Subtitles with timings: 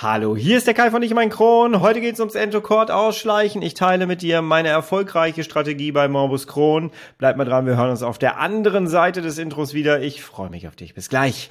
[0.00, 1.80] Hallo, hier ist der Kai von Ich mein Kron.
[1.80, 3.62] Heute geht's ums Entocord ausschleichen.
[3.62, 6.92] Ich teile mit dir meine erfolgreiche Strategie bei Morbus Kron.
[7.18, 10.00] Bleib mal dran, wir hören uns auf der anderen Seite des Intros wieder.
[10.00, 10.94] Ich freue mich auf dich.
[10.94, 11.50] Bis gleich.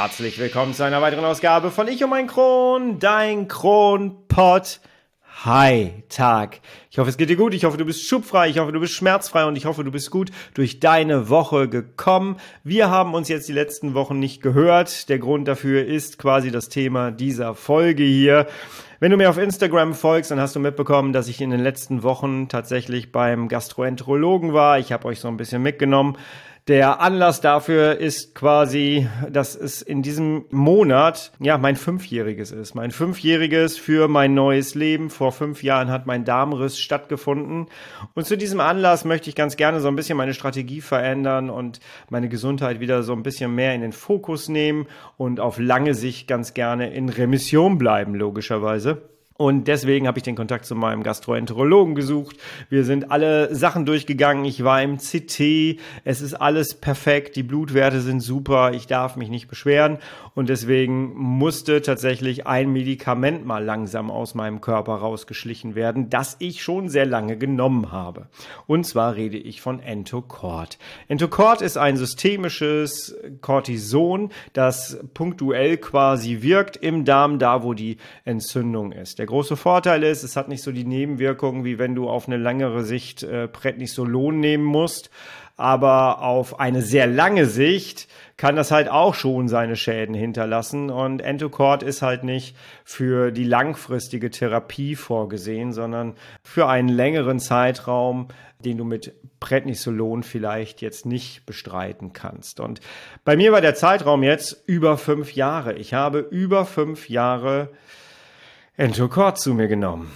[0.00, 4.78] Herzlich willkommen zu einer weiteren Ausgabe von Ich und mein Kron, dein Kronpott.
[5.44, 6.60] Hi, Tag.
[6.88, 7.52] Ich hoffe, es geht dir gut.
[7.52, 8.48] Ich hoffe, du bist schubfrei.
[8.48, 12.36] Ich hoffe, du bist schmerzfrei und ich hoffe, du bist gut durch deine Woche gekommen.
[12.62, 15.08] Wir haben uns jetzt die letzten Wochen nicht gehört.
[15.08, 18.46] Der Grund dafür ist quasi das Thema dieser Folge hier.
[19.00, 22.04] Wenn du mir auf Instagram folgst, dann hast du mitbekommen, dass ich in den letzten
[22.04, 24.78] Wochen tatsächlich beim Gastroenterologen war.
[24.78, 26.16] Ich habe euch so ein bisschen mitgenommen.
[26.68, 32.74] Der Anlass dafür ist quasi, dass es in diesem Monat, ja, mein Fünfjähriges ist.
[32.74, 35.08] Mein Fünfjähriges für mein neues Leben.
[35.08, 37.68] Vor fünf Jahren hat mein Darmriss stattgefunden.
[38.12, 41.80] Und zu diesem Anlass möchte ich ganz gerne so ein bisschen meine Strategie verändern und
[42.10, 46.28] meine Gesundheit wieder so ein bisschen mehr in den Fokus nehmen und auf lange Sicht
[46.28, 49.00] ganz gerne in Remission bleiben, logischerweise.
[49.40, 52.36] Und deswegen habe ich den Kontakt zu meinem Gastroenterologen gesucht.
[52.70, 54.44] Wir sind alle Sachen durchgegangen.
[54.44, 55.78] Ich war im CT.
[56.02, 57.36] Es ist alles perfekt.
[57.36, 58.72] Die Blutwerte sind super.
[58.72, 59.98] Ich darf mich nicht beschweren.
[60.34, 66.60] Und deswegen musste tatsächlich ein Medikament mal langsam aus meinem Körper rausgeschlichen werden, das ich
[66.60, 68.26] schon sehr lange genommen habe.
[68.66, 70.78] Und zwar rede ich von Entocort.
[71.06, 78.90] Entocort ist ein systemisches Cortison, das punktuell quasi wirkt im Darm, da wo die Entzündung
[78.90, 79.20] ist.
[79.20, 82.38] Der große Vorteil ist, es hat nicht so die Nebenwirkungen, wie wenn du auf eine
[82.38, 85.10] längere Sicht äh, Prednisolon nehmen musst.
[85.56, 88.06] Aber auf eine sehr lange Sicht
[88.36, 90.88] kann das halt auch schon seine Schäden hinterlassen.
[90.88, 98.28] Und Entocort ist halt nicht für die langfristige Therapie vorgesehen, sondern für einen längeren Zeitraum,
[98.64, 102.60] den du mit Prednisolon vielleicht jetzt nicht bestreiten kannst.
[102.60, 102.80] Und
[103.24, 105.74] bei mir war der Zeitraum jetzt über fünf Jahre.
[105.74, 107.70] Ich habe über fünf Jahre
[108.78, 110.08] Entocort zu mir genommen.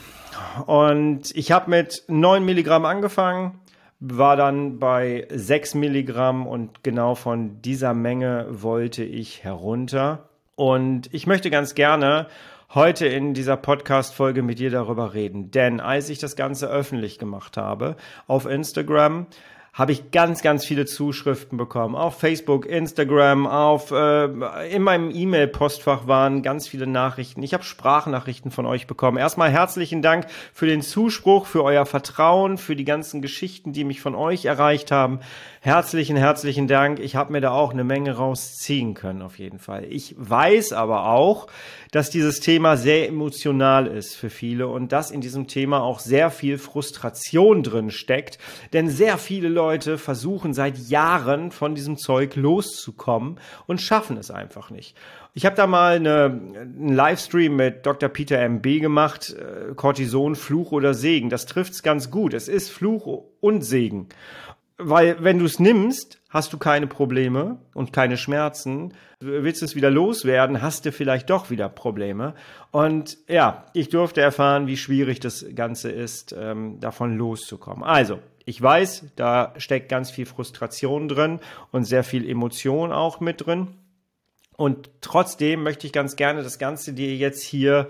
[0.67, 3.59] Und ich habe mit 9 Milligramm angefangen,
[3.99, 10.29] war dann bei 6 Milligramm und genau von dieser Menge wollte ich herunter.
[10.55, 12.29] Und ich möchte ganz gerne
[12.73, 15.51] heute in dieser Podcast-Folge mit dir darüber reden.
[15.51, 17.97] Denn als ich das Ganze öffentlich gemacht habe
[18.29, 19.27] auf Instagram,
[19.73, 21.97] habe ich ganz, ganz viele Zuschriften bekommen.
[21.97, 24.27] Auf Facebook, Instagram, auf äh,
[24.71, 27.43] in meinem E-Mail-Postfach waren ganz viele Nachrichten.
[27.43, 29.17] Ich habe Sprachnachrichten von euch bekommen.
[29.17, 34.03] Erstmal herzlichen Dank für den Zuspruch, für euer Vertrauen, für die ganzen Geschichten, die mich
[34.03, 35.21] von euch erreicht haben.
[35.63, 36.99] Herzlichen, herzlichen Dank.
[36.99, 39.87] Ich habe mir da auch eine Menge rausziehen können, auf jeden Fall.
[39.89, 41.47] Ich weiß aber auch,
[41.93, 46.31] dass dieses Thema sehr emotional ist für viele und dass in diesem Thema auch sehr
[46.31, 48.39] viel Frustration drin steckt.
[48.75, 49.62] Denn sehr viele Leute
[49.99, 54.97] versuchen seit Jahren von diesem Zeug loszukommen und schaffen es einfach nicht.
[55.35, 58.09] Ich habe da mal eine, einen Livestream mit Dr.
[58.09, 61.31] Peter MB gemacht, äh, Cortison, Fluch oder Segen.
[61.31, 62.35] Das trifft's ganz gut.
[62.35, 64.09] Es ist Fluch und Segen.
[64.79, 68.95] Weil wenn du es nimmst, hast du keine Probleme und keine Schmerzen.
[69.21, 72.35] Willst du es wieder loswerden, hast du vielleicht doch wieder Probleme.
[72.71, 77.85] Und ja, ich durfte erfahren, wie schwierig das Ganze ist, ähm, davon loszukommen.
[77.85, 83.47] Also, ich weiß, da steckt ganz viel Frustration drin und sehr viel Emotion auch mit
[83.47, 83.69] drin.
[84.57, 87.89] Und trotzdem möchte ich ganz gerne das Ganze dir jetzt hier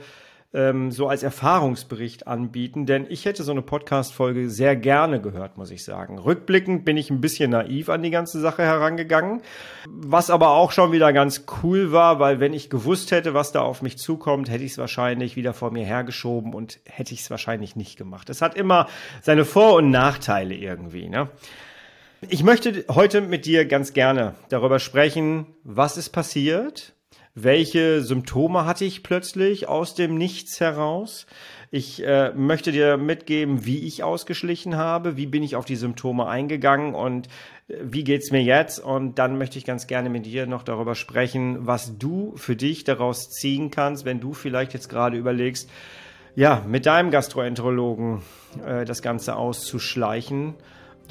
[0.55, 5.71] ähm, so als Erfahrungsbericht anbieten, denn ich hätte so eine Podcast-Folge sehr gerne gehört, muss
[5.71, 6.19] ich sagen.
[6.19, 9.43] Rückblickend bin ich ein bisschen naiv an die ganze Sache herangegangen,
[9.89, 13.63] was aber auch schon wieder ganz cool war, weil wenn ich gewusst hätte, was da
[13.63, 17.31] auf mich zukommt, hätte ich es wahrscheinlich wieder vor mir hergeschoben und hätte ich es
[17.31, 18.29] wahrscheinlich nicht gemacht.
[18.29, 18.89] Es hat immer
[19.23, 21.29] seine Vor- und Nachteile irgendwie, ne?
[22.29, 26.95] Ich möchte heute mit dir ganz gerne darüber sprechen, was ist passiert,
[27.35, 31.27] welche Symptome hatte ich plötzlich aus dem Nichts heraus.
[31.71, 36.27] Ich äh, möchte dir mitgeben, wie ich ausgeschlichen habe, wie bin ich auf die Symptome
[36.27, 37.29] eingegangen und
[37.69, 38.79] äh, wie geht's mir jetzt?
[38.81, 42.85] Und dann möchte ich ganz gerne mit dir noch darüber sprechen, was du für dich
[42.85, 45.71] daraus ziehen kannst, wenn du vielleicht jetzt gerade überlegst,
[46.35, 48.23] ja, mit deinem Gastroenterologen
[48.67, 50.55] äh, das Ganze auszuschleichen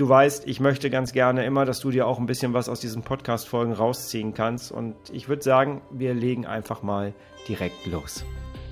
[0.02, 2.80] Du weißt, ich möchte ganz gerne immer, dass du dir auch ein bisschen was aus
[2.80, 4.72] diesen Podcast-Folgen rausziehen kannst.
[4.72, 7.14] Und ich würde sagen, wir legen einfach mal
[7.48, 8.26] direkt los.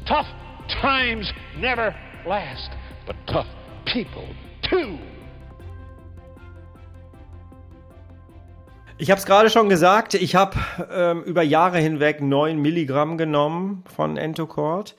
[0.08, 0.26] Tough
[0.82, 1.32] times
[1.62, 1.94] never
[2.26, 2.72] last,
[3.06, 3.46] but tough
[3.86, 4.24] people
[4.64, 4.98] too.
[8.98, 10.58] Ich habe es gerade schon gesagt, ich habe
[10.92, 14.96] ähm, über Jahre hinweg 9 Milligramm genommen von Entocort.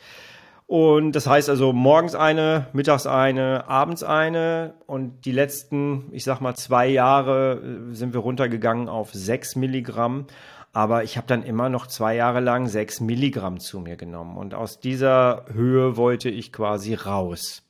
[0.70, 4.74] Und das heißt also morgens eine, mittags eine, abends eine.
[4.86, 10.28] Und die letzten, ich sag mal, zwei Jahre äh, sind wir runtergegangen auf sechs Milligramm.
[10.72, 14.36] Aber ich habe dann immer noch zwei Jahre lang sechs Milligramm zu mir genommen.
[14.36, 17.64] Und aus dieser Höhe wollte ich quasi raus.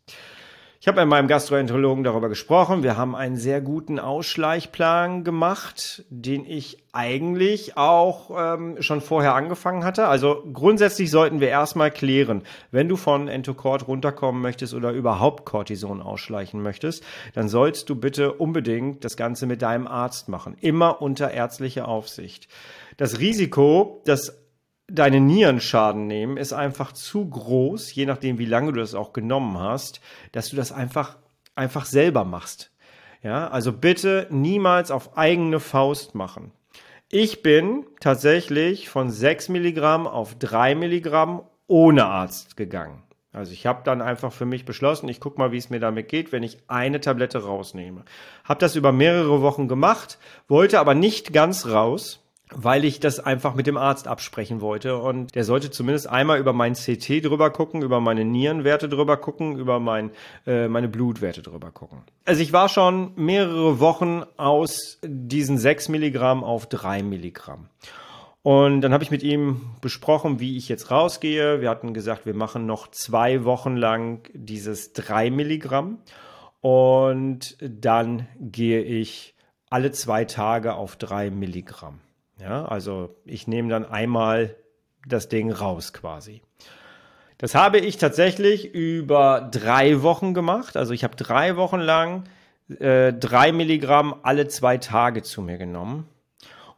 [0.82, 2.82] Ich habe mit meinem Gastroenterologen darüber gesprochen.
[2.82, 9.84] Wir haben einen sehr guten Ausschleichplan gemacht, den ich eigentlich auch ähm, schon vorher angefangen
[9.84, 10.08] hatte.
[10.08, 16.00] Also grundsätzlich sollten wir erstmal klären, wenn du von Entocort runterkommen möchtest oder überhaupt Cortison
[16.00, 17.04] ausschleichen möchtest,
[17.34, 20.56] dann sollst du bitte unbedingt das Ganze mit deinem Arzt machen.
[20.62, 22.48] Immer unter ärztlicher Aufsicht.
[22.96, 24.39] Das Risiko, dass
[24.90, 29.12] deine Nieren Schaden nehmen, ist einfach zu groß, je nachdem, wie lange du das auch
[29.12, 30.00] genommen hast,
[30.32, 31.18] dass du das einfach,
[31.54, 32.72] einfach selber machst.
[33.22, 36.52] Ja, also bitte niemals auf eigene Faust machen.
[37.10, 43.02] Ich bin tatsächlich von 6 Milligramm auf 3 Milligramm ohne Arzt gegangen.
[43.32, 46.08] Also ich habe dann einfach für mich beschlossen, ich gucke mal, wie es mir damit
[46.08, 48.04] geht, wenn ich eine Tablette rausnehme.
[48.44, 52.19] Habe das über mehrere Wochen gemacht, wollte aber nicht ganz raus,
[52.54, 54.98] weil ich das einfach mit dem Arzt absprechen wollte.
[54.98, 59.56] Und der sollte zumindest einmal über mein CT drüber gucken, über meine Nierenwerte drüber gucken,
[59.56, 60.10] über mein,
[60.46, 62.02] äh, meine Blutwerte drüber gucken.
[62.24, 67.68] Also ich war schon mehrere Wochen aus diesen sechs Milligramm auf drei Milligramm.
[68.42, 71.60] Und dann habe ich mit ihm besprochen, wie ich jetzt rausgehe.
[71.60, 75.98] Wir hatten gesagt, wir machen noch zwei Wochen lang dieses drei Milligramm.
[76.60, 79.34] Und dann gehe ich
[79.68, 82.00] alle zwei Tage auf drei Milligramm.
[82.40, 84.56] Ja, also ich nehme dann einmal
[85.06, 86.42] das Ding raus quasi.
[87.38, 90.76] Das habe ich tatsächlich über drei Wochen gemacht.
[90.76, 92.24] Also ich habe drei Wochen lang
[92.78, 96.08] äh, drei Milligramm alle zwei Tage zu mir genommen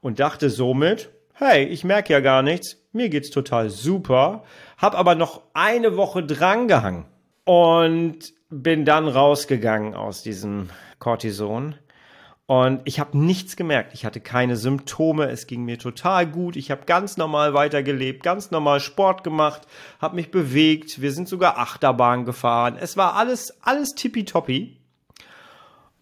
[0.01, 4.45] und dachte somit, hey, ich merke ja gar nichts, mir geht's total super,
[4.79, 7.05] habe aber noch eine Woche drangehangen
[7.45, 11.75] und bin dann rausgegangen aus diesem Cortison
[12.47, 13.95] und ich habe nichts gemerkt.
[13.95, 15.31] Ich hatte keine Symptome.
[15.31, 16.57] Es ging mir total gut.
[16.57, 19.63] Ich habe ganz normal weitergelebt, ganz normal Sport gemacht,
[20.01, 21.01] habe mich bewegt.
[21.01, 22.77] Wir sind sogar Achterbahn gefahren.
[22.79, 24.77] Es war alles, alles tippitoppi.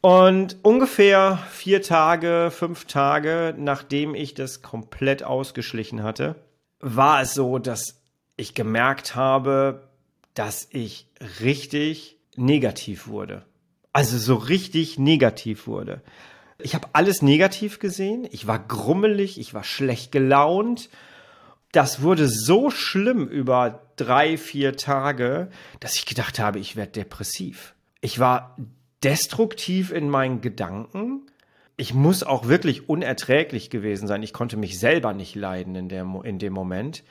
[0.01, 6.37] Und ungefähr vier Tage, fünf Tage, nachdem ich das komplett ausgeschlichen hatte,
[6.81, 8.01] war es so, dass
[8.37, 9.91] ich gemerkt habe,
[10.33, 11.07] dass ich
[11.43, 13.45] richtig negativ wurde.
[13.93, 16.03] Also so richtig negativ wurde.
[16.59, 18.29] Ich habe alles negativ gesehen.
[18.31, 20.91] Ich war grummelig, ich war schlecht gelaunt.
[21.73, 27.75] Das wurde so schlimm über drei, vier Tage, dass ich gedacht habe, ich werde depressiv.
[28.01, 28.57] Ich war
[29.03, 31.27] destruktiv in meinen Gedanken.
[31.77, 34.23] Ich muss auch wirklich unerträglich gewesen sein.
[34.23, 37.05] Ich konnte mich selber nicht leiden in, der, in dem Moment.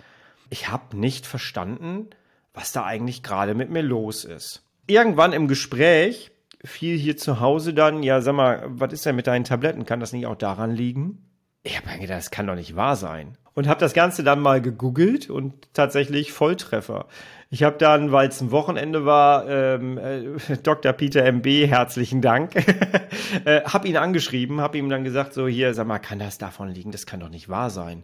[0.50, 2.08] Ich habe nicht verstanden,
[2.54, 4.64] was da eigentlich gerade mit mir los ist.
[4.88, 6.32] Irgendwann im Gespräch
[6.64, 9.86] fiel hier zu Hause dann, ja, sag mal, was ist denn mit deinen Tabletten?
[9.86, 11.26] Kann das nicht auch daran liegen?
[11.64, 13.38] Ich habe mir gedacht, das kann doch nicht wahr sein.
[13.54, 17.08] Und habe das Ganze dann mal gegoogelt und tatsächlich Volltreffer.
[17.52, 20.94] Ich habe dann, weil es ein Wochenende war, ähm, äh, Dr.
[20.94, 22.56] Peter MB, herzlichen Dank,
[23.46, 26.70] äh, habe ihn angeschrieben, habe ihm dann gesagt, so hier, sag mal, kann das davon
[26.70, 26.92] liegen?
[26.92, 28.04] Das kann doch nicht wahr sein.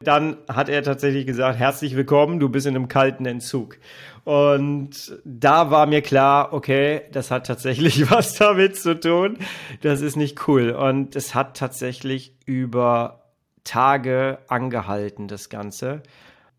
[0.00, 3.78] Dann hat er tatsächlich gesagt, herzlich willkommen, du bist in einem kalten Entzug.
[4.24, 9.38] Und da war mir klar, okay, das hat tatsächlich was damit zu tun.
[9.82, 10.70] Das ist nicht cool.
[10.70, 13.24] Und es hat tatsächlich über
[13.64, 16.02] Tage angehalten, das Ganze.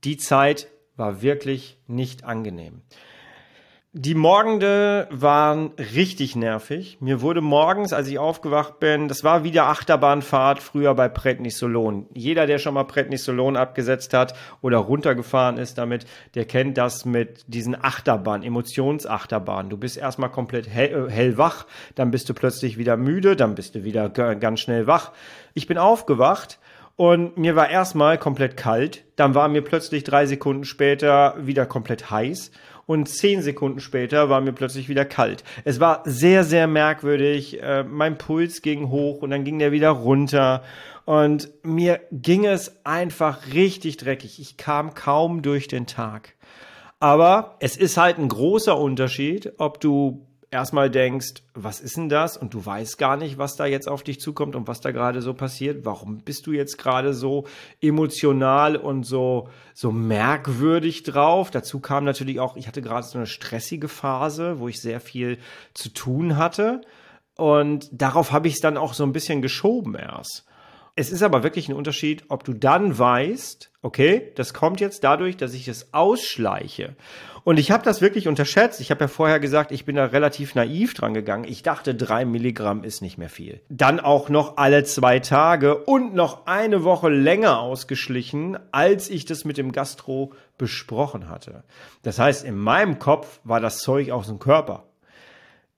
[0.03, 0.67] Die Zeit
[0.97, 2.81] war wirklich nicht angenehm.
[3.99, 6.97] Die Morgende waren richtig nervig.
[6.99, 12.05] Mir wurde morgens, als ich aufgewacht bin, das war wieder Achterbahnfahrt früher bei Prednisolon.
[12.13, 17.45] Jeder, der schon mal Prednisolon abgesetzt hat oder runtergefahren ist damit, der kennt das mit
[17.47, 19.69] diesen Achterbahn, Emotionsachterbahn.
[19.69, 23.73] Du bist erstmal komplett hell, äh, hellwach, dann bist du plötzlich wieder müde, dann bist
[23.73, 25.11] du wieder ganz schnell wach.
[25.55, 26.59] Ich bin aufgewacht
[26.97, 32.11] und mir war erstmal komplett kalt, dann war mir plötzlich drei Sekunden später wieder komplett
[32.11, 32.51] heiß
[32.87, 35.43] und zehn Sekunden später war mir plötzlich wieder kalt.
[35.63, 37.61] Es war sehr, sehr merkwürdig.
[37.61, 40.63] Äh, mein Puls ging hoch und dann ging der wieder runter.
[41.05, 44.39] Und mir ging es einfach richtig dreckig.
[44.39, 46.33] Ich kam kaum durch den Tag.
[46.99, 52.37] Aber es ist halt ein großer Unterschied, ob du erstmal denkst, was ist denn das?
[52.37, 55.21] Und du weißt gar nicht, was da jetzt auf dich zukommt und was da gerade
[55.21, 55.85] so passiert.
[55.85, 57.45] Warum bist du jetzt gerade so
[57.81, 61.51] emotional und so, so merkwürdig drauf?
[61.51, 65.37] Dazu kam natürlich auch, ich hatte gerade so eine stressige Phase, wo ich sehr viel
[65.73, 66.81] zu tun hatte.
[67.35, 70.46] Und darauf habe ich es dann auch so ein bisschen geschoben erst.
[70.99, 75.37] Es ist aber wirklich ein Unterschied, ob du dann weißt, okay, das kommt jetzt dadurch,
[75.37, 76.95] dass ich es ausschleiche.
[77.43, 78.81] Und ich habe das wirklich unterschätzt.
[78.81, 81.45] Ich habe ja vorher gesagt, ich bin da relativ naiv dran gegangen.
[81.47, 83.61] Ich dachte, drei Milligramm ist nicht mehr viel.
[83.69, 89.45] Dann auch noch alle zwei Tage und noch eine Woche länger ausgeschlichen, als ich das
[89.45, 91.63] mit dem Gastro besprochen hatte.
[92.01, 94.87] Das heißt, in meinem Kopf war das Zeug aus dem Körper.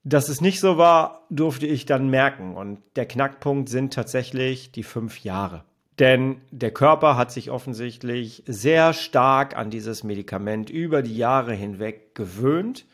[0.02, 2.56] Dass es nicht so war, durfte ich dann merken.
[2.56, 5.64] Und der Knackpunkt sind tatsächlich die fünf Jahre.
[5.98, 12.14] Denn der Körper hat sich offensichtlich sehr stark an dieses Medikament über die Jahre hinweg
[12.14, 12.86] gewöhnt.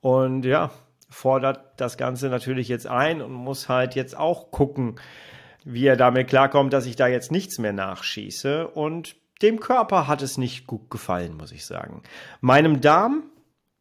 [0.00, 0.70] Und ja,
[1.08, 5.00] fordert das Ganze natürlich jetzt ein und muss halt jetzt auch gucken,
[5.64, 8.68] wie er damit klarkommt, dass ich da jetzt nichts mehr nachschieße.
[8.68, 12.02] Und dem Körper hat es nicht gut gefallen, muss ich sagen.
[12.40, 13.24] Meinem Darm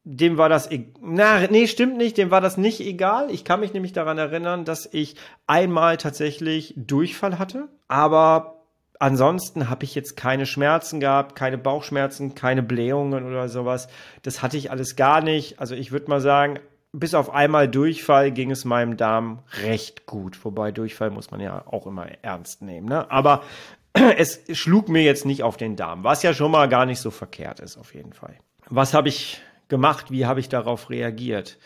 [0.05, 3.31] dem war das, e na, nee, stimmt nicht, dem war das nicht egal.
[3.31, 5.15] Ich kann mich nämlich daran erinnern, dass ich
[5.48, 8.63] einmal tatsächlich Durchfall hatte, aber
[9.00, 13.88] ansonsten habe ich jetzt keine Schmerzen gehabt, keine Bauchschmerzen, keine Blähungen oder sowas.
[14.24, 15.60] Das hatte ich alles gar nicht.
[15.60, 16.60] Also ich würde mal sagen,
[16.93, 20.43] bis auf einmal Durchfall ging es meinem Darm recht gut.
[20.45, 22.88] Wobei Durchfall muss man ja auch immer ernst nehmen.
[22.88, 23.10] Ne?
[23.10, 23.43] Aber
[24.17, 27.12] es schlug mir jetzt nicht auf den Darm, was ja schon mal gar nicht so
[27.12, 28.36] verkehrt ist, auf jeden Fall.
[28.69, 29.41] Was habe ich
[29.73, 30.11] gemacht?
[30.11, 31.57] Wie habe ich darauf reagiert?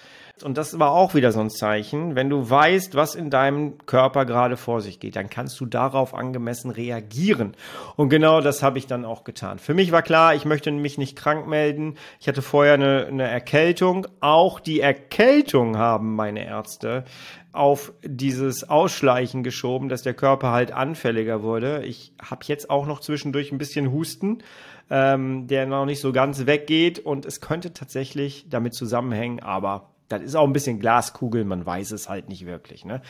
[0.44, 2.16] Und das war auch wieder so ein Zeichen.
[2.16, 6.14] Wenn du weißt, was in deinem Körper gerade vor sich geht, dann kannst du darauf
[6.14, 7.56] angemessen reagieren.
[7.96, 9.60] Und genau das habe ich dann auch getan.
[9.60, 11.96] Für mich war klar, ich möchte mich nicht krank melden.
[12.20, 14.08] Ich hatte vorher eine, eine Erkältung.
[14.20, 17.04] Auch die Erkältung haben meine Ärzte
[17.52, 21.84] auf dieses Ausschleichen geschoben, dass der Körper halt anfälliger wurde.
[21.86, 24.44] Ich habe jetzt auch noch zwischendurch ein bisschen Husten
[24.90, 30.22] ähm, der noch nicht so ganz weggeht und es könnte tatsächlich damit zusammenhängen, aber das
[30.22, 32.86] ist auch ein bisschen Glaskugel, man weiß es halt nicht wirklich.
[32.86, 33.02] Ne?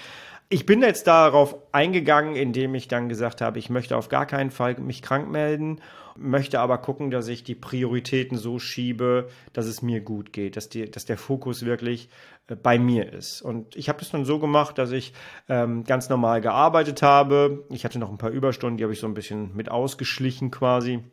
[0.50, 4.50] Ich bin jetzt darauf eingegangen, indem ich dann gesagt habe, ich möchte auf gar keinen
[4.50, 5.82] Fall mich krank melden,
[6.16, 10.70] möchte aber gucken, dass ich die Prioritäten so schiebe, dass es mir gut geht, dass,
[10.70, 12.10] die, dass der Fokus wirklich
[12.48, 13.42] äh, bei mir ist.
[13.42, 15.14] Und ich habe das dann so gemacht, dass ich
[15.50, 17.66] ähm, ganz normal gearbeitet habe.
[17.70, 21.04] Ich hatte noch ein paar Überstunden, die habe ich so ein bisschen mit ausgeschlichen quasi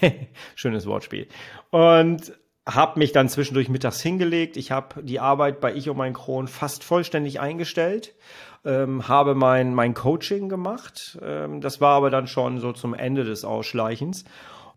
[0.54, 1.28] Schönes Wortspiel.
[1.70, 2.32] Und
[2.66, 4.56] habe mich dann zwischendurch mittags hingelegt.
[4.56, 8.14] Ich habe die Arbeit bei Ich um mein Kron fast vollständig eingestellt,
[8.64, 11.18] ähm, habe mein, mein Coaching gemacht.
[11.22, 14.24] Ähm, das war aber dann schon so zum Ende des Ausschleichens.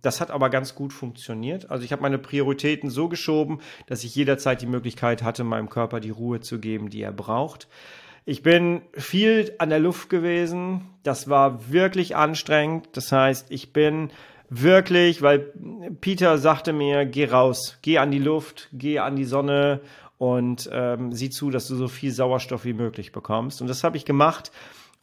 [0.02, 1.72] Das hat aber ganz gut funktioniert.
[1.72, 6.00] Also ich habe meine Prioritäten so geschoben, dass ich jederzeit die Möglichkeit hatte, meinem Körper
[6.00, 7.68] die Ruhe zu geben, die er braucht.
[8.24, 10.90] Ich bin viel an der Luft gewesen.
[11.04, 12.90] Das war wirklich anstrengend.
[12.94, 14.10] Das heißt, ich bin
[14.50, 15.54] wirklich, weil
[16.02, 19.82] Peter sagte mir, geh raus, geh an die Luft, geh an die Sonne
[20.18, 23.62] und ähm, sieh zu, dass du so viel Sauerstoff wie möglich bekommst.
[23.62, 24.52] Und das habe ich gemacht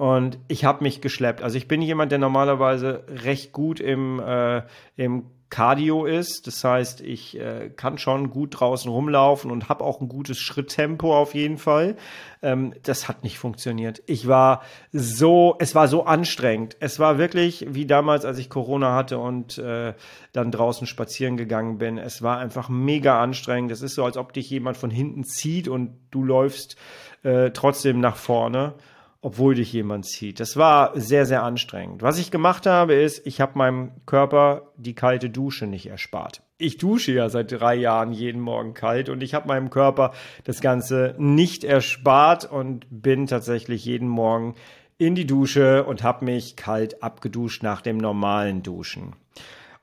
[0.02, 1.42] und ich habe mich geschleppt.
[1.44, 4.62] Also ich bin jemand, der normalerweise recht gut im, äh,
[4.96, 6.48] im Cardio ist.
[6.48, 11.16] Das heißt, ich äh, kann schon gut draußen rumlaufen und habe auch ein gutes Schritttempo
[11.16, 11.94] auf jeden Fall.
[12.42, 14.02] Ähm, das hat nicht funktioniert.
[14.06, 16.76] Ich war so, es war so anstrengend.
[16.80, 19.94] Es war wirklich wie damals, als ich Corona hatte und äh,
[20.32, 21.96] dann draußen spazieren gegangen bin.
[21.96, 23.70] Es war einfach mega anstrengend.
[23.70, 26.74] Es ist so, als ob dich jemand von hinten zieht und du läufst
[27.22, 28.74] äh, trotzdem nach vorne
[29.24, 30.40] obwohl dich jemand zieht.
[30.40, 32.02] Das war sehr, sehr anstrengend.
[32.02, 36.42] Was ich gemacht habe, ist, ich habe meinem Körper die kalte Dusche nicht erspart.
[36.58, 40.12] Ich dusche ja seit drei Jahren jeden Morgen kalt und ich habe meinem Körper
[40.42, 44.56] das Ganze nicht erspart und bin tatsächlich jeden Morgen
[44.98, 49.14] in die Dusche und habe mich kalt abgeduscht nach dem normalen Duschen.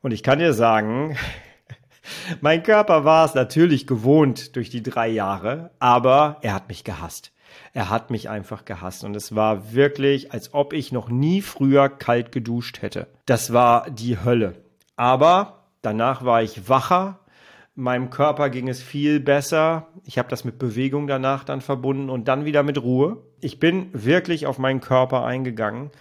[0.02, 1.18] Und ich kann dir sagen,
[2.42, 7.32] mein Körper war es natürlich gewohnt durch die drei Jahre, aber er hat mich gehasst.
[7.74, 11.90] Er hat mich einfach gehasst und es war wirklich, als ob ich noch nie früher
[11.90, 13.08] kalt geduscht hätte.
[13.26, 14.56] Das war die Hölle.
[14.96, 17.20] Aber danach war ich wacher,
[17.80, 19.88] meinem Körper ging es viel besser.
[20.04, 23.18] Ich habe das mit Bewegung danach dann verbunden und dann wieder mit Ruhe.
[23.40, 25.92] Ich bin wirklich auf meinen Körper eingegangen.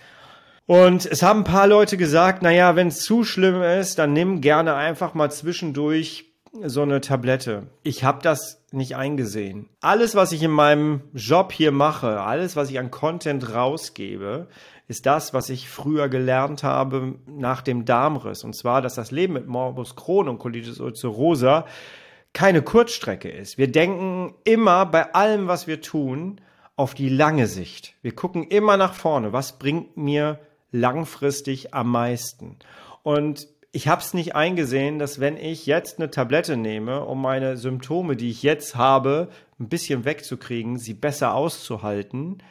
[0.66, 4.42] Und es haben ein paar Leute gesagt, naja, wenn es zu schlimm ist, dann nimm
[4.42, 6.27] gerne einfach mal zwischendurch
[6.66, 7.68] so eine Tablette.
[7.82, 9.68] Ich habe das nicht eingesehen.
[9.80, 14.48] Alles, was ich in meinem Job hier mache, alles, was ich an Content rausgebe,
[14.88, 18.42] ist das, was ich früher gelernt habe nach dem Darmriss.
[18.44, 21.66] Und zwar, dass das Leben mit Morbus Crohn und Colitis ulcerosa
[22.32, 23.58] keine Kurzstrecke ist.
[23.58, 26.40] Wir denken immer bei allem, was wir tun,
[26.76, 27.94] auf die lange Sicht.
[28.02, 29.32] Wir gucken immer nach vorne.
[29.32, 30.38] Was bringt mir
[30.70, 32.56] langfristig am meisten?
[33.02, 33.48] Und
[33.78, 38.16] ich habe es nicht eingesehen, dass wenn ich jetzt eine Tablette nehme, um meine Symptome,
[38.16, 39.28] die ich jetzt habe,
[39.60, 42.42] ein bisschen wegzukriegen, sie besser auszuhalten,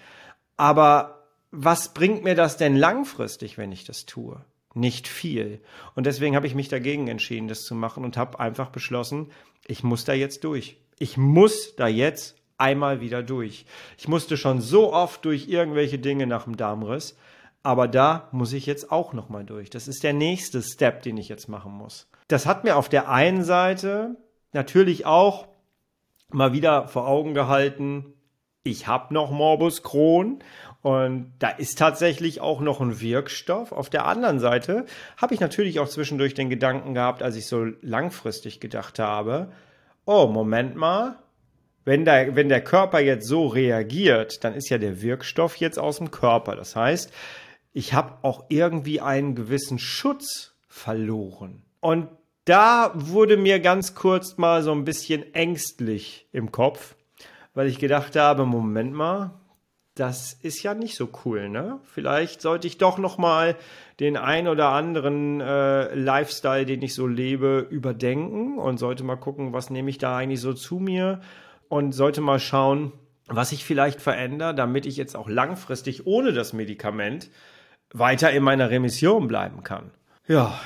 [0.56, 4.40] aber was bringt mir das denn langfristig, wenn ich das tue?
[4.74, 5.60] Nicht viel.
[5.96, 9.30] Und deswegen habe ich mich dagegen entschieden, das zu machen und habe einfach beschlossen,
[9.66, 10.78] ich muss da jetzt durch.
[10.98, 13.66] Ich muss da jetzt einmal wieder durch.
[13.98, 17.18] Ich musste schon so oft durch irgendwelche Dinge nach dem Darmriss,
[17.68, 19.70] aber da muss ich jetzt auch noch mal durch.
[19.70, 22.08] Das ist der nächste Step, den ich jetzt machen muss.
[22.30, 24.16] Das hat mir auf der einen Seite
[24.54, 25.50] natürlich auch
[26.30, 28.14] mal wieder vor Augen gehalten,
[28.64, 30.40] ich habe noch Morbus Crohn
[30.82, 33.74] und da ist tatsächlich auch noch ein Wirkstoff.
[33.74, 34.86] Auf der anderen Seite
[35.18, 39.52] habe ich natürlich auch zwischendurch den Gedanken gehabt, als ich so langfristig gedacht habe,
[40.06, 41.18] oh, Moment mal,
[41.84, 45.98] wenn der, wenn der Körper jetzt so reagiert, dann ist ja der Wirkstoff jetzt aus
[45.98, 46.56] dem Körper.
[46.56, 47.12] Das heißt,
[47.78, 51.62] ich habe auch irgendwie einen gewissen Schutz verloren.
[51.80, 52.08] Und
[52.44, 56.96] da wurde mir ganz kurz mal so ein bisschen ängstlich im Kopf,
[57.54, 59.36] weil ich gedacht habe, Moment mal,
[59.94, 61.80] das ist ja nicht so cool, ne?
[61.84, 63.56] Vielleicht sollte ich doch noch mal
[64.00, 69.54] den ein oder anderen äh, Lifestyle, den ich so lebe, überdenken und sollte mal gucken,
[69.54, 71.22] was nehme ich da eigentlich so zu mir
[71.70, 72.92] und sollte mal schauen,
[73.28, 77.30] was ich vielleicht verändere, damit ich jetzt auch langfristig ohne das Medikament
[77.94, 79.92] weiter in meiner Remission bleiben kann.
[80.28, 80.60] Ja,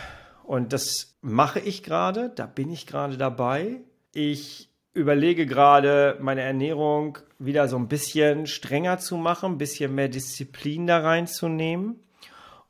[0.43, 3.81] und das mache ich gerade, da bin ich gerade dabei.
[4.13, 10.09] Ich überlege gerade, meine Ernährung wieder so ein bisschen strenger zu machen, ein bisschen mehr
[10.09, 11.99] Disziplin da reinzunehmen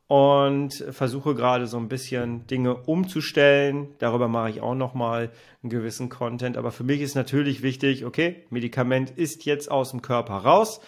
[0.06, 3.88] und versuche gerade so ein bisschen Dinge umzustellen.
[3.98, 5.30] Darüber mache ich auch noch mal
[5.62, 6.56] einen gewissen Content.
[6.56, 10.80] Aber für mich ist natürlich wichtig, okay, Medikament ist jetzt aus dem Körper raus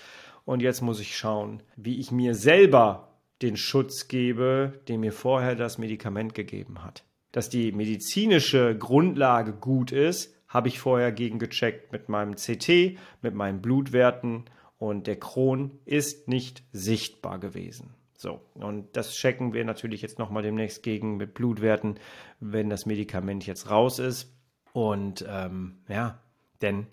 [0.45, 5.55] und jetzt muss ich schauen, wie ich mir selber den Schutz gebe, den mir vorher
[5.55, 7.05] das Medikament gegeben hat.
[7.33, 13.61] Dass die medizinische Grundlage gut ist, habe ich vorher gegengecheckt mit meinem CT, mit meinen
[13.61, 14.45] Blutwerten
[14.79, 17.95] und der Kron ist nicht sichtbar gewesen.
[18.17, 21.99] So, und das checken wir natürlich jetzt nochmal demnächst gegen mit Blutwerten,
[22.41, 24.33] wenn das Medikament jetzt raus ist.
[24.73, 26.21] Und ähm, ja,
[26.63, 26.87] denn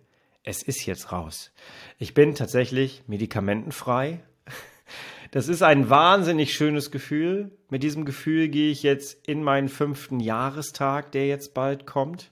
[0.43, 1.53] es ist jetzt raus.
[1.99, 4.23] Ich bin tatsächlich medikamentenfrei
[5.31, 7.51] das ist ein wahnsinnig schönes Gefühl.
[7.69, 12.31] Mit diesem Gefühl gehe ich jetzt in meinen fünften Jahrestag, der jetzt bald kommt.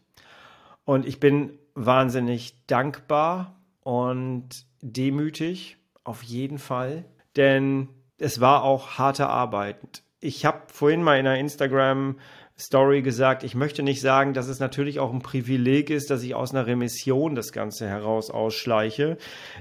[0.84, 7.06] Und ich bin wahnsinnig dankbar und demütig, auf jeden Fall.
[7.36, 10.04] Denn es war auch harte Arbeit.
[10.20, 12.20] Ich habe vorhin mal in einer Instagram
[12.60, 16.36] Story gesagt, ich möchte nicht sagen, dass es natürlich auch ein Privileg ist, dass ich
[16.36, 19.18] aus einer Remission das Ganze heraus ausschleiche.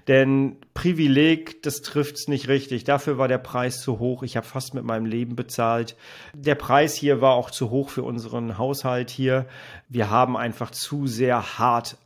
[0.09, 2.85] Denn Privileg, das trifft es nicht richtig.
[2.85, 4.25] Dafür war der Preis zu hoch.
[4.25, 5.97] Ich habe fast mit meinem Leben bezahlt.
[6.35, 9.47] Der Preis hier war auch zu hoch für unseren Haushalt hier.
[9.89, 11.99] Wir haben einfach zu sehr hart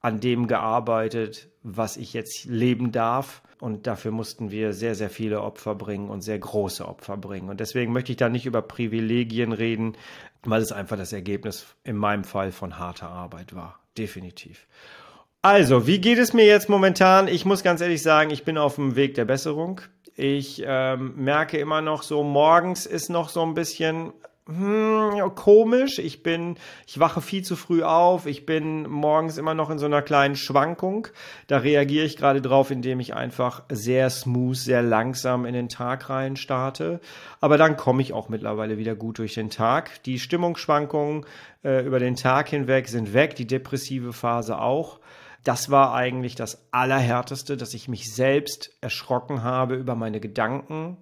[0.00, 3.42] an dem gearbeitet, was ich jetzt leben darf.
[3.60, 7.50] Und dafür mussten wir sehr, sehr viele Opfer bringen und sehr große Opfer bringen.
[7.50, 9.96] Und deswegen möchte ich da nicht über Privilegien reden,
[10.42, 13.78] weil es einfach das Ergebnis in meinem Fall von harter Arbeit war.
[13.98, 14.66] Definitiv.
[15.42, 17.28] Also, wie geht es mir jetzt momentan?
[17.28, 19.80] Ich muss ganz ehrlich sagen, ich bin auf dem Weg der Besserung.
[20.16, 24.12] Ich ähm, merke immer noch so, morgens ist noch so ein bisschen
[24.50, 25.98] hm, komisch.
[25.98, 28.26] Ich bin, ich wache viel zu früh auf.
[28.26, 31.06] Ich bin morgens immer noch in so einer kleinen Schwankung.
[31.46, 36.10] Da reagiere ich gerade drauf, indem ich einfach sehr smooth, sehr langsam in den Tag
[36.10, 37.00] rein starte.
[37.40, 40.02] Aber dann komme ich auch mittlerweile wieder gut durch den Tag.
[40.02, 41.26] Die Stimmungsschwankungen
[41.62, 43.36] äh, über den Tag hinweg sind weg.
[43.36, 44.98] Die depressive Phase auch.
[45.44, 50.98] Das war eigentlich das Allerhärteste, dass ich mich selbst erschrocken habe über meine Gedanken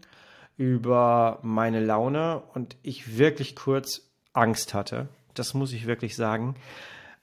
[0.59, 5.09] über meine Laune und ich wirklich kurz Angst hatte.
[5.33, 6.57] Das muss ich wirklich sagen.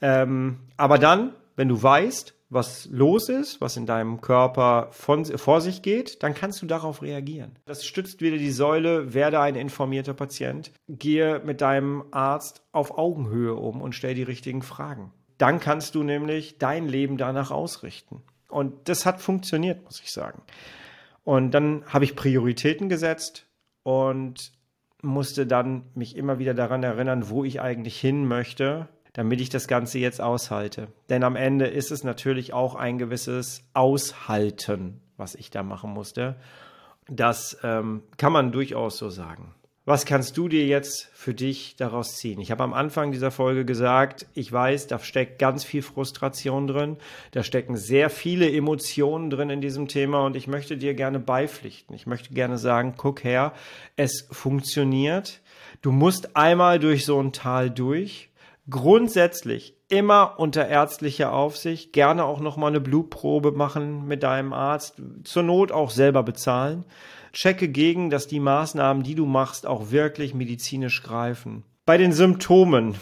[0.02, 5.62] Ähm, aber dann, wenn du weißt, was los ist, was in deinem Körper von, vor
[5.62, 7.58] sich geht, dann kannst du darauf reagieren.
[7.66, 13.56] Das stützt wieder die Säule, werde ein informierter Patient, gehe mit deinem Arzt auf Augenhöhe
[13.56, 15.12] um und stell die richtigen Fragen.
[15.38, 18.22] Dann kannst du nämlich dein Leben danach ausrichten.
[18.48, 20.42] Und das hat funktioniert, muss ich sagen.
[21.26, 23.48] Und dann habe ich Prioritäten gesetzt
[23.84, 24.54] und
[25.02, 29.68] musste dann mich immer wieder daran erinnern, wo ich eigentlich hin möchte, damit ich das
[29.68, 30.88] Ganze jetzt aushalte.
[31.10, 36.36] Denn am Ende ist es natürlich auch ein gewisses Aushalten, was ich da machen musste.
[37.08, 39.54] Das ähm, kann man durchaus so sagen.
[39.88, 42.42] Was kannst du dir jetzt für dich daraus ziehen?
[42.42, 46.98] Ich habe am Anfang dieser Folge gesagt, ich weiß, da steckt ganz viel Frustration drin,
[47.30, 51.96] da stecken sehr viele Emotionen drin in diesem Thema und ich möchte dir gerne beipflichten.
[51.96, 53.54] Ich möchte gerne sagen, guck her,
[53.96, 55.42] es funktioniert.
[55.84, 58.30] Du musst einmal durch so ein Tal durch.
[58.70, 65.44] Grundsätzlich immer unter ärztlicher Aufsicht, gerne auch nochmal eine Blutprobe machen mit deinem Arzt, zur
[65.44, 66.84] Not auch selber bezahlen.
[67.32, 71.64] Checke gegen, dass die Maßnahmen, die du machst, auch wirklich medizinisch greifen.
[71.86, 72.96] Bei den Symptomen.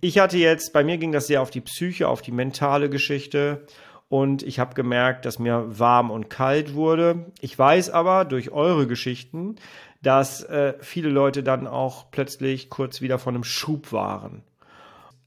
[0.00, 3.66] Ich hatte jetzt, bei mir ging das sehr auf die Psyche, auf die mentale Geschichte
[4.08, 7.32] und ich habe gemerkt, dass mir warm und kalt wurde.
[7.40, 9.56] Ich weiß aber durch eure Geschichten,
[10.02, 14.44] dass äh, viele Leute dann auch plötzlich kurz wieder von einem Schub waren.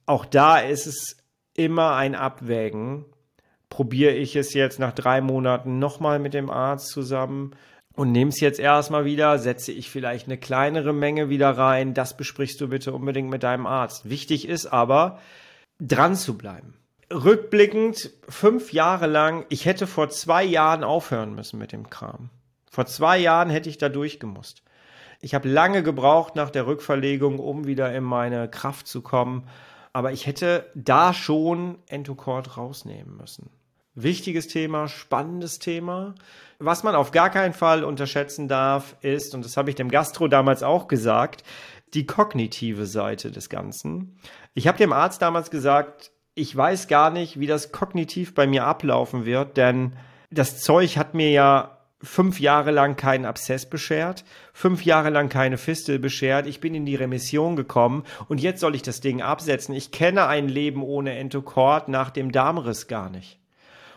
[0.06, 1.18] Auch da ist es
[1.54, 3.06] immer ein Abwägen.
[3.70, 7.56] Probiere ich es jetzt nach drei Monaten nochmal mit dem Arzt zusammen
[7.96, 11.94] und nehme es jetzt erstmal wieder, setze ich vielleicht eine kleinere Menge wieder rein.
[11.94, 14.10] Das besprichst du bitte unbedingt mit deinem Arzt.
[14.10, 15.20] Wichtig ist aber,
[15.80, 16.76] dran zu bleiben
[17.12, 22.30] rückblickend fünf Jahre lang, ich hätte vor zwei Jahren aufhören müssen mit dem Kram.
[22.70, 24.64] Vor zwei Jahren hätte ich da durchgemusst.
[25.22, 29.48] Ich habe lange gebraucht nach der Rückverlegung, um wieder in meine Kraft zu kommen.
[29.96, 33.50] Aber ich hätte da schon Entocord rausnehmen müssen.
[33.94, 36.16] Wichtiges Thema, spannendes Thema.
[36.60, 40.28] Was man auf gar keinen Fall unterschätzen darf, ist, und das habe ich dem Gastro
[40.28, 41.46] damals auch gesagt,
[41.94, 44.20] die kognitive Seite des Ganzen.
[44.54, 48.66] Ich habe dem Arzt damals gesagt, ich weiß gar nicht, wie das kognitiv bei mir
[48.66, 49.96] ablaufen wird, denn
[50.30, 51.75] das Zeug hat mir ja
[52.06, 56.86] fünf Jahre lang keinen Abszess beschert, fünf Jahre lang keine Fistel beschert, ich bin in
[56.86, 59.76] die Remission gekommen und jetzt soll ich das Ding absetzen.
[59.76, 63.40] Ich kenne ein Leben ohne Entocord nach dem Darmriss gar nicht.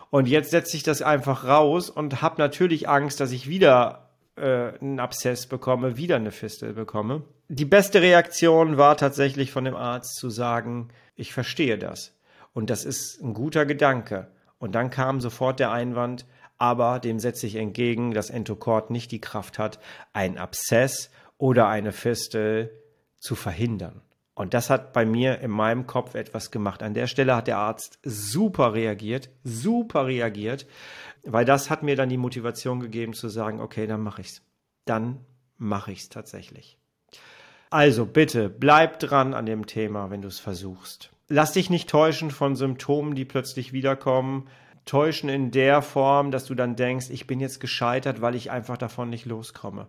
[0.09, 4.73] Und jetzt setze ich das einfach raus und habe natürlich Angst, dass ich wieder äh,
[4.79, 7.23] einen Abszess bekomme, wieder eine Fistel bekomme.
[7.47, 12.15] Die beste Reaktion war tatsächlich von dem Arzt zu sagen, ich verstehe das.
[12.53, 14.27] Und das ist ein guter Gedanke.
[14.57, 16.25] Und dann kam sofort der Einwand,
[16.59, 19.79] aber dem setze ich entgegen, dass Entocord nicht die Kraft hat,
[20.13, 22.71] einen Abszess oder eine Fistel
[23.17, 24.01] zu verhindern.
[24.35, 26.83] Und das hat bei mir in meinem Kopf etwas gemacht.
[26.83, 30.67] An der Stelle hat der Arzt super reagiert, super reagiert,
[31.23, 34.41] weil das hat mir dann die Motivation gegeben zu sagen, okay, dann mache ich's.
[34.85, 35.25] Dann
[35.57, 36.77] mache ich's tatsächlich.
[37.69, 42.31] Also bitte bleib dran an dem Thema, wenn du es versuchst lass dich nicht täuschen
[42.31, 44.47] von Symptomen, die plötzlich wiederkommen.
[44.85, 48.77] Täuschen in der Form, dass du dann denkst, ich bin jetzt gescheitert, weil ich einfach
[48.77, 49.87] davon nicht loskomme.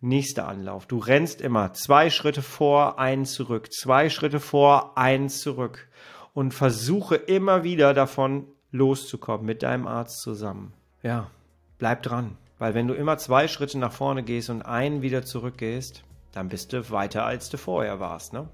[0.00, 0.86] Nächster Anlauf.
[0.86, 5.88] Du rennst immer zwei Schritte vor, einen zurück, zwei Schritte vor, einen zurück
[6.34, 10.74] und versuche immer wieder davon loszukommen mit deinem Arzt zusammen.
[11.02, 11.30] Ja,
[11.78, 16.02] bleib dran, weil wenn du immer zwei Schritte nach vorne gehst und einen wieder zurückgehst,
[16.32, 18.48] dann bist du weiter als du vorher warst, ne?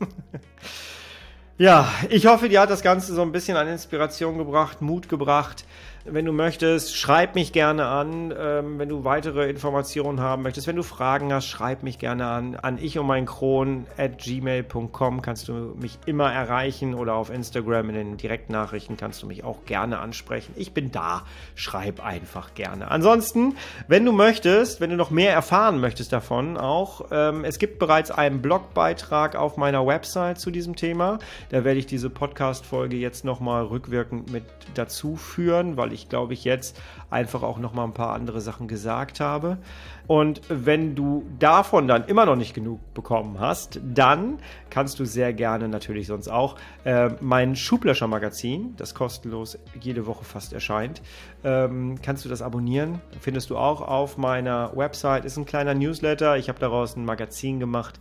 [1.60, 5.66] Ja, ich hoffe, dir hat das Ganze so ein bisschen an Inspiration gebracht, Mut gebracht.
[6.06, 8.34] Wenn du möchtest, schreib mich gerne an.
[8.36, 12.56] Ähm, wenn du weitere Informationen haben möchtest, wenn du Fragen hast, schreib mich gerne an.
[12.56, 17.90] An ich und mein Kron at gmail.com kannst du mich immer erreichen oder auf Instagram
[17.90, 20.54] in den Direktnachrichten kannst du mich auch gerne ansprechen.
[20.56, 21.26] Ich bin da.
[21.54, 22.90] Schreib einfach gerne.
[22.90, 27.78] Ansonsten, wenn du möchtest, wenn du noch mehr erfahren möchtest davon, auch, ähm, es gibt
[27.78, 31.18] bereits einen Blogbeitrag auf meiner Website zu diesem Thema.
[31.50, 36.34] Da werde ich diese Podcast-Folge jetzt nochmal rückwirkend mit dazu führen, weil weil ich glaube
[36.34, 39.58] ich jetzt einfach auch noch mal ein paar andere Sachen gesagt habe.
[40.06, 44.38] Und wenn du davon dann immer noch nicht genug bekommen hast, dann
[44.70, 50.52] kannst du sehr gerne natürlich sonst auch äh, mein Schublöscher-Magazin, das kostenlos jede Woche fast
[50.52, 51.02] erscheint,
[51.44, 53.00] ähm, kannst du das abonnieren.
[53.20, 55.24] Findest du auch auf meiner Website.
[55.24, 56.36] Ist ein kleiner Newsletter.
[56.36, 58.00] Ich habe daraus ein Magazin gemacht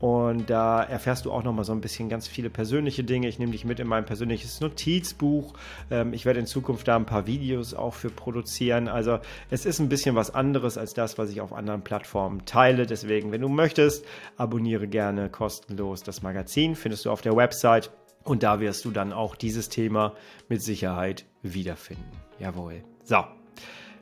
[0.00, 3.28] und da erfährst du auch nochmal so ein bisschen ganz viele persönliche Dinge.
[3.28, 5.52] Ich nehme dich mit in mein persönliches Notizbuch.
[5.90, 8.88] Ähm, ich werde in Zukunft da ein paar Videos auch für produzieren.
[8.88, 9.18] Also
[9.50, 12.86] es ist ein bisschen was anderes als das, was ich auf anderen Plattformen teile.
[12.86, 14.06] Deswegen, wenn du möchtest,
[14.38, 16.76] abonniere gerne kostenlos das Magazin.
[16.76, 17.90] Findest du auf der Website.
[18.24, 20.14] Und da wirst du dann auch dieses Thema
[20.48, 22.10] mit Sicherheit wiederfinden.
[22.38, 22.84] Jawohl.
[23.04, 23.24] So.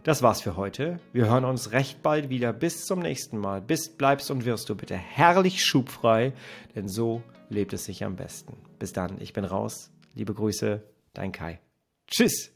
[0.05, 1.01] Das war's für heute.
[1.13, 2.53] Wir hören uns recht bald wieder.
[2.53, 3.61] Bis zum nächsten Mal.
[3.61, 6.33] Bist, bleibst und wirst du bitte herrlich schubfrei,
[6.75, 8.57] denn so lebt es sich am besten.
[8.79, 9.91] Bis dann, ich bin raus.
[10.15, 10.83] Liebe Grüße,
[11.15, 11.61] dein Kai.
[12.07, 12.53] Tschüss.